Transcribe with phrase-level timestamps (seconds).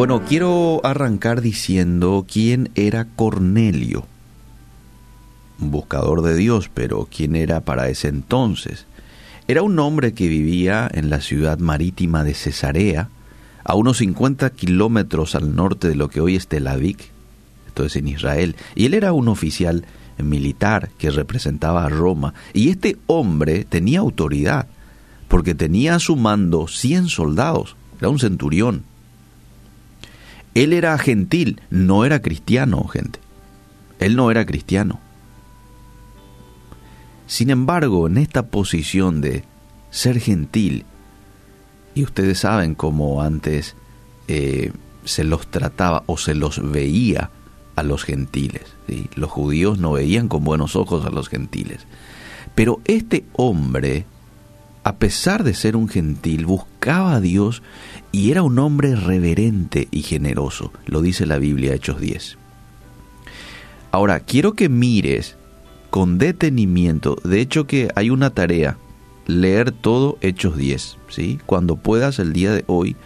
[0.00, 4.06] Bueno, quiero arrancar diciendo quién era Cornelio.
[5.58, 8.86] Buscador de Dios, pero quién era para ese entonces.
[9.46, 13.10] Era un hombre que vivía en la ciudad marítima de Cesarea,
[13.62, 16.96] a unos 50 kilómetros al norte de lo que hoy es Tel Aviv,
[17.66, 19.84] esto es en Israel, y él era un oficial
[20.16, 24.66] militar que representaba a Roma, y este hombre tenía autoridad,
[25.28, 28.88] porque tenía a su mando 100 soldados, era un centurión.
[30.54, 33.20] Él era gentil, no era cristiano, gente.
[33.98, 34.98] Él no era cristiano.
[37.26, 39.44] Sin embargo, en esta posición de
[39.90, 40.84] ser gentil,
[41.94, 43.76] y ustedes saben cómo antes
[44.28, 44.72] eh,
[45.04, 47.30] se los trataba o se los veía
[47.76, 48.62] a los gentiles.
[49.14, 51.86] Los judíos no veían con buenos ojos a los gentiles.
[52.54, 54.04] Pero este hombre,
[54.82, 57.62] a pesar de ser un gentil, buscaba a Dios
[58.12, 60.72] y era un hombre reverente y generoso.
[60.86, 62.38] Lo dice la Biblia, Hechos 10.
[63.92, 65.36] Ahora, quiero que mires
[65.90, 67.16] con detenimiento.
[67.24, 68.78] De hecho que hay una tarea,
[69.26, 70.98] leer todo Hechos 10.
[71.08, 71.38] ¿sí?
[71.44, 72.96] Cuando puedas el día de hoy,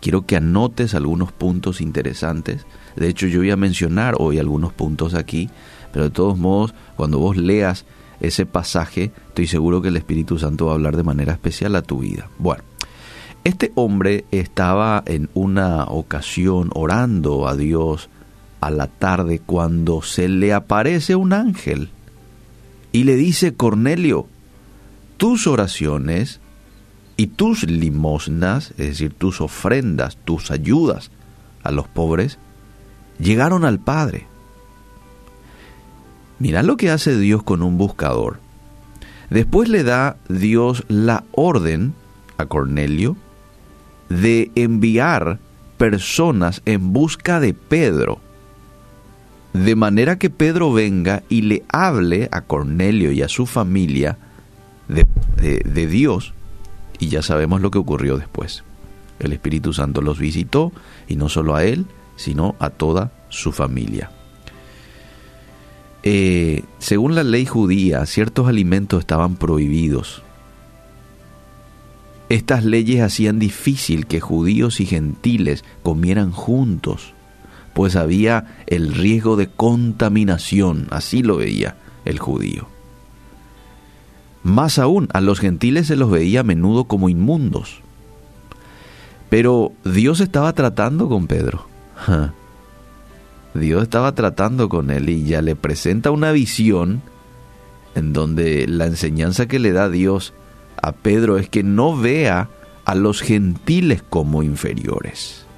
[0.00, 2.66] quiero que anotes algunos puntos interesantes.
[2.96, 5.50] De hecho yo voy a mencionar hoy algunos puntos aquí,
[5.92, 7.84] pero de todos modos, cuando vos leas
[8.20, 11.82] ese pasaje, estoy seguro que el Espíritu Santo va a hablar de manera especial a
[11.82, 12.28] tu vida.
[12.38, 12.62] Bueno,
[13.44, 18.08] este hombre estaba en una ocasión orando a Dios
[18.60, 21.90] a la tarde cuando se le aparece un ángel
[22.92, 24.26] y le dice, Cornelio,
[25.16, 26.40] tus oraciones
[27.16, 31.10] y tus limosnas, es decir, tus ofrendas, tus ayudas
[31.62, 32.38] a los pobres,
[33.18, 34.26] llegaron al Padre.
[36.38, 38.38] Mira lo que hace Dios con un buscador.
[39.30, 41.94] Después le da Dios la orden
[42.38, 43.16] a Cornelio
[44.08, 45.38] de enviar
[45.76, 48.20] personas en busca de Pedro
[49.52, 54.18] de manera que Pedro venga y le hable a Cornelio y a su familia
[54.88, 56.32] de, Dios,
[56.98, 58.64] y ya sabemos lo que ocurrió después.
[59.18, 60.72] El Espíritu Santo los visitó,
[61.08, 61.86] y no solo a él,
[62.16, 64.10] sino a toda su familia.
[66.02, 70.22] Eh, según la ley judía, ciertos alimentos estaban prohibidos.
[72.28, 77.14] Estas leyes hacían difícil que judíos y gentiles comieran juntos
[77.78, 82.66] pues había el riesgo de contaminación, así lo veía el judío.
[84.42, 87.80] Más aún, a los gentiles se los veía a menudo como inmundos.
[89.28, 91.68] Pero Dios estaba tratando con Pedro.
[93.58, 97.02] Dios estaba tratando con él y ya le presenta una visión
[97.94, 100.34] en donde la enseñanza que le da Dios
[100.80, 102.48] a Pedro es que no vea
[102.84, 105.48] a los gentiles como inferiores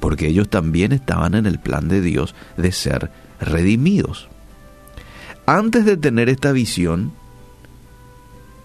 [0.00, 3.10] porque ellos también estaban en el plan de Dios de ser
[3.40, 4.28] redimidos.
[5.46, 7.12] Antes de tener esta visión,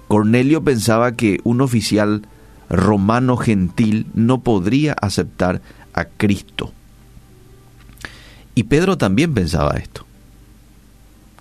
[0.07, 2.28] Cornelio pensaba que un oficial
[2.69, 5.61] romano gentil no podría aceptar
[5.94, 6.73] a Cristo.
[8.56, 10.06] Y Pedro también pensaba esto,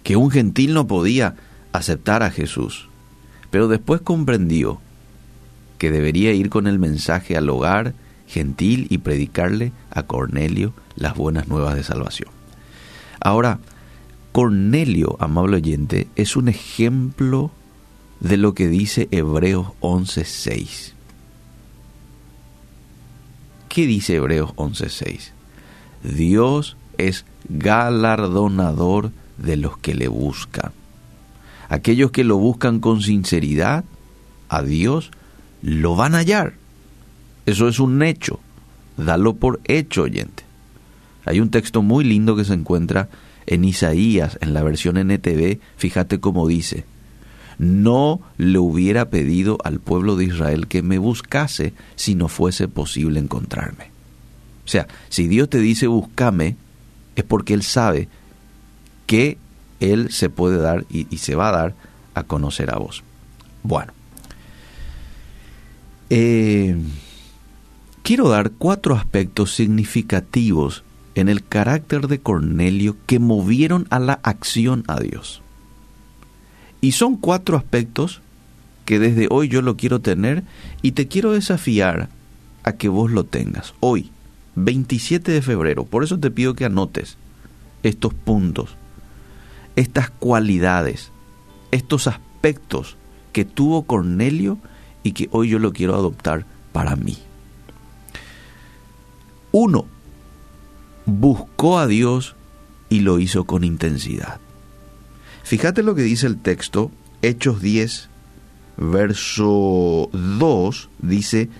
[0.02, 1.36] que un gentil no podía
[1.72, 2.88] aceptar a Jesús.
[3.50, 4.80] Pero después comprendió
[5.78, 7.94] que debería ir con el mensaje al hogar
[8.26, 12.30] gentil y predicarle a Cornelio las buenas nuevas de salvación.
[13.20, 13.58] Ahora,
[14.32, 17.50] Cornelio, amable oyente, es un ejemplo
[18.20, 20.92] de lo que dice Hebreos 11.6.
[23.68, 25.32] ¿Qué dice Hebreos 11.6?
[26.02, 26.76] Dios
[27.08, 30.72] es galardonador de los que le buscan.
[31.68, 33.84] Aquellos que lo buscan con sinceridad,
[34.48, 35.10] a Dios
[35.62, 36.54] lo van a hallar.
[37.46, 38.40] Eso es un hecho.
[38.96, 40.44] Dalo por hecho, oyente.
[41.24, 43.08] Hay un texto muy lindo que se encuentra
[43.46, 46.84] en Isaías, en la versión NTV, fíjate cómo dice,
[47.58, 53.18] no le hubiera pedido al pueblo de Israel que me buscase si no fuese posible
[53.18, 53.90] encontrarme.
[54.64, 56.56] O sea, si Dios te dice búscame,
[57.16, 58.08] es porque Él sabe
[59.06, 59.38] que
[59.80, 61.74] Él se puede dar y, se va a dar
[62.14, 63.02] a conocer a vos.
[63.62, 63.92] Bueno.
[66.10, 66.76] Eh,
[68.02, 74.84] quiero dar cuatro aspectos significativos en el carácter de Cornelio que movieron a la acción
[74.88, 75.42] a Dios.
[76.80, 78.20] Y son cuatro aspectos
[78.84, 80.42] que desde hoy yo lo quiero tener
[80.82, 82.08] y te quiero desafiar
[82.64, 83.74] a que vos lo tengas.
[83.80, 84.10] Hoy,
[84.54, 87.16] 27 de febrero, por eso te pido que anotes
[87.82, 88.76] estos puntos,
[89.76, 91.10] estas cualidades,
[91.70, 92.96] estos aspectos
[93.32, 94.58] que tuvo Cornelio
[95.02, 97.18] y que hoy yo lo quiero adoptar para mí.
[99.50, 99.86] Uno,
[101.06, 102.36] buscó a Dios
[102.88, 104.40] y lo hizo con intensidad.
[105.44, 106.90] Fíjate lo que dice el texto,
[107.20, 108.08] Hechos 10,
[108.76, 111.50] verso 2, dice,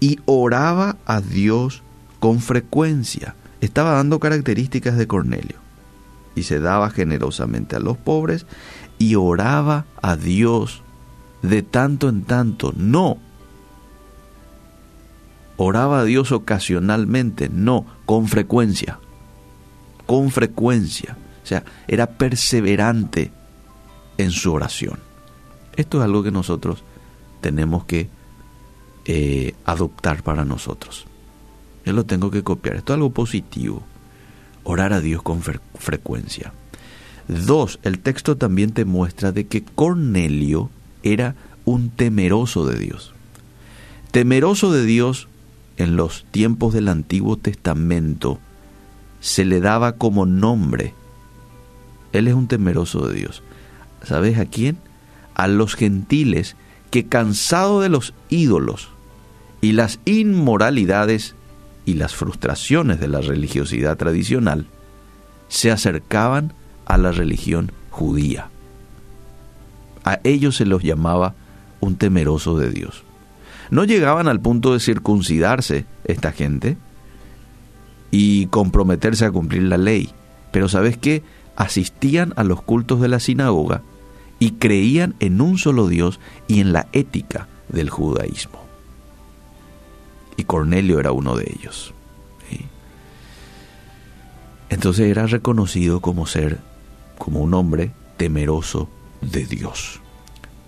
[0.00, 1.82] y oraba a Dios
[2.18, 3.34] con frecuencia.
[3.60, 5.56] Estaba dando características de Cornelio.
[6.34, 8.46] Y se daba generosamente a los pobres
[8.98, 10.82] y oraba a Dios
[11.42, 12.72] de tanto en tanto.
[12.76, 13.18] No.
[15.56, 18.98] Oraba a Dios ocasionalmente, no, con frecuencia.
[20.06, 21.16] Con frecuencia.
[21.42, 23.32] O sea, era perseverante
[24.18, 24.98] en su oración.
[25.76, 26.82] Esto es algo que nosotros
[27.40, 28.08] tenemos que
[29.04, 31.06] eh, adoptar para nosotros.
[31.86, 32.76] Yo lo tengo que copiar.
[32.76, 33.84] Esto es algo positivo.
[34.64, 36.52] Orar a Dios con frecuencia.
[37.28, 40.68] Dos, el texto también te muestra de que Cornelio
[41.04, 43.14] era un temeroso de Dios.
[44.10, 45.28] Temeroso de Dios
[45.76, 48.40] en los tiempos del Antiguo Testamento
[49.20, 50.92] se le daba como nombre.
[52.12, 53.44] Él es un temeroso de Dios.
[54.02, 54.78] ¿Sabes a quién?
[55.34, 56.56] A los gentiles
[56.90, 58.88] que cansado de los ídolos
[59.60, 61.36] y las inmoralidades
[61.86, 64.66] y las frustraciones de la religiosidad tradicional,
[65.48, 66.52] se acercaban
[66.84, 68.50] a la religión judía.
[70.04, 71.34] A ellos se los llamaba
[71.80, 73.04] un temeroso de Dios.
[73.70, 76.76] No llegaban al punto de circuncidarse esta gente
[78.10, 80.10] y comprometerse a cumplir la ley,
[80.52, 81.22] pero ¿sabes qué?
[81.56, 83.82] Asistían a los cultos de la sinagoga
[84.38, 88.65] y creían en un solo Dios y en la ética del judaísmo.
[90.36, 91.92] Y Cornelio era uno de ellos.
[94.68, 96.58] Entonces era reconocido como ser
[97.18, 98.88] como un hombre temeroso
[99.20, 100.00] de Dios.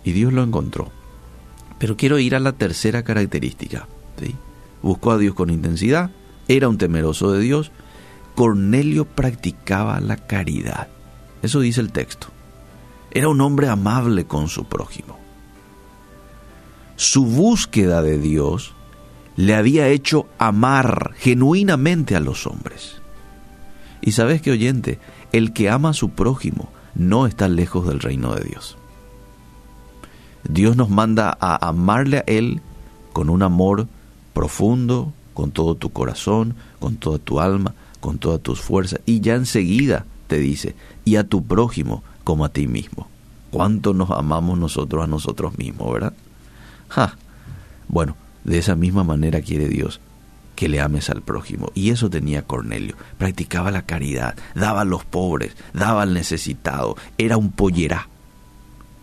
[0.04, 0.90] Y Dios lo encontró.
[1.78, 3.86] Pero quiero ir a la tercera característica.
[4.82, 6.10] Buscó a Dios con intensidad,
[6.46, 7.72] era un temeroso de Dios.
[8.34, 10.88] Cornelio practicaba la caridad.
[11.42, 12.28] Eso dice el texto.
[13.10, 15.18] Era un hombre amable con su prójimo.
[16.96, 18.74] Su búsqueda de Dios
[19.38, 23.00] le había hecho amar genuinamente a los hombres.
[24.00, 24.98] Y sabes que oyente,
[25.30, 28.76] el que ama a su prójimo no está lejos del reino de Dios.
[30.42, 32.60] Dios nos manda a amarle a Él
[33.12, 33.86] con un amor
[34.32, 39.00] profundo, con todo tu corazón, con toda tu alma, con todas tus fuerzas.
[39.06, 40.74] Y ya enseguida te dice,
[41.04, 43.06] y a tu prójimo como a ti mismo.
[43.52, 46.12] ¿Cuánto nos amamos nosotros a nosotros mismos, verdad?
[46.88, 47.16] Ja.
[47.86, 48.16] Bueno,
[48.48, 50.00] de esa misma manera quiere Dios
[50.56, 51.70] que le ames al prójimo.
[51.74, 52.96] Y eso tenía Cornelio.
[53.16, 56.96] Practicaba la caridad, daba a los pobres, daba al necesitado.
[57.16, 58.08] Era un pollerá.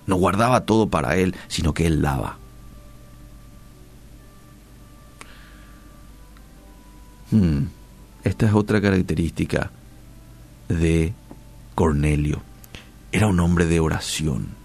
[0.05, 2.37] No guardaba todo para él, sino que él daba.
[7.31, 7.67] Hmm,
[8.23, 9.71] esta es otra característica
[10.67, 11.13] de
[11.73, 12.41] Cornelio.
[13.11, 14.64] Era un hombre de oración.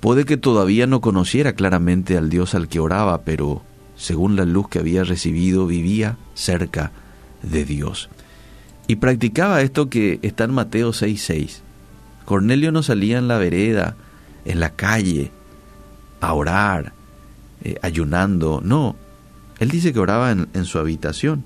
[0.00, 3.62] Puede que todavía no conociera claramente al Dios al que oraba, pero
[3.96, 6.92] según la luz que había recibido, vivía cerca
[7.42, 8.08] de Dios.
[8.86, 11.62] Y practicaba esto que está en Mateo 6:6.
[12.24, 13.96] Cornelio no salía en la vereda,
[14.44, 15.30] en la calle,
[16.20, 16.92] a orar,
[17.64, 18.96] eh, ayunando, no.
[19.58, 21.44] Él dice que oraba en, su habitación,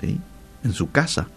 [0.00, 0.18] ¿sí?
[0.64, 1.28] en su casa.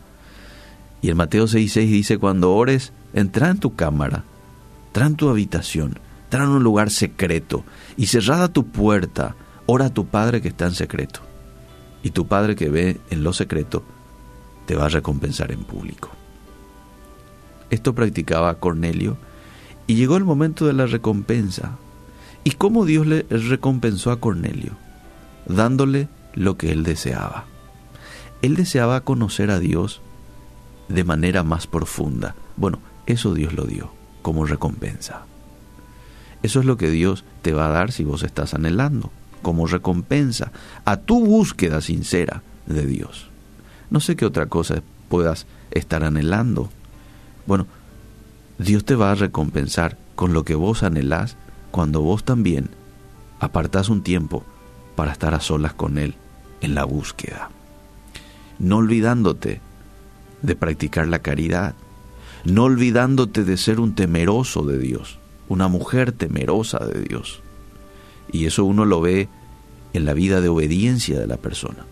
[1.01, 4.23] Y en Mateo 6:6 dice, cuando ores, entra en tu cámara,
[4.87, 7.63] entra en tu habitación, entra en un lugar secreto
[7.95, 9.35] y cerrada tu puerta,
[9.69, 11.19] Ora a tu Padre que está en secreto,
[12.01, 13.83] y tu Padre que ve en lo secreto
[14.65, 16.09] te va a recompensar en público.
[17.69, 19.17] Esto practicaba Cornelio
[19.85, 21.77] y llegó el momento de la recompensa.
[22.45, 24.71] ¿Y cómo Dios le recompensó a Cornelio?
[25.47, 27.43] Dándole lo que él deseaba.
[28.41, 30.01] Él deseaba conocer a Dios
[30.87, 32.35] de manera más profunda.
[32.55, 33.91] Bueno, eso Dios lo dio
[34.21, 35.26] como recompensa.
[36.43, 40.51] Eso es lo que Dios te va a dar si vos estás anhelando como recompensa
[40.85, 43.29] a tu búsqueda sincera de Dios.
[43.89, 46.69] No sé qué otra cosa puedas estar anhelando.
[47.45, 47.67] Bueno,
[48.57, 51.37] Dios te va a recompensar con lo que vos anhelás
[51.71, 52.69] cuando vos también
[53.39, 54.43] apartás un tiempo
[54.95, 56.15] para estar a solas con Él
[56.61, 57.49] en la búsqueda.
[58.59, 59.61] No olvidándote
[60.41, 61.75] de practicar la caridad,
[62.43, 67.41] no olvidándote de ser un temeroso de Dios, una mujer temerosa de Dios.
[68.31, 69.29] Y eso uno lo ve
[69.93, 71.85] en la vida de obediencia de la persona.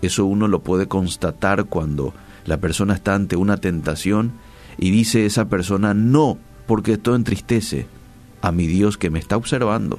[0.00, 4.32] Eso uno lo puede constatar cuando la persona está ante una tentación
[4.78, 7.86] y dice esa persona, no, porque esto entristece
[8.40, 9.98] a mi Dios que me está observando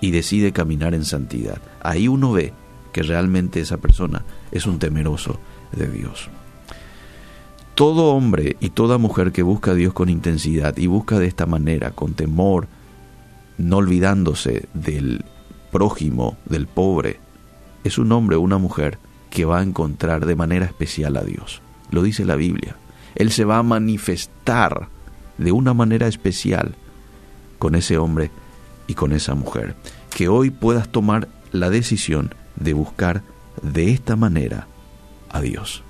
[0.00, 1.60] y decide caminar en santidad.
[1.82, 2.52] Ahí uno ve
[2.92, 5.38] que realmente esa persona es un temeroso
[5.72, 6.28] de Dios.
[7.76, 11.44] Todo hombre y toda mujer que busca a Dios con intensidad y busca de esta
[11.44, 12.68] manera, con temor,
[13.58, 15.26] no olvidándose del
[15.70, 17.20] prójimo, del pobre,
[17.84, 21.60] es un hombre o una mujer que va a encontrar de manera especial a Dios.
[21.90, 22.76] Lo dice la Biblia.
[23.14, 24.88] Él se va a manifestar
[25.36, 26.74] de una manera especial
[27.58, 28.30] con ese hombre
[28.86, 29.76] y con esa mujer.
[30.08, 33.22] Que hoy puedas tomar la decisión de buscar
[33.60, 34.66] de esta manera
[35.28, 35.84] a Dios.